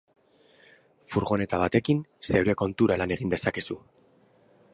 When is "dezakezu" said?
3.37-3.79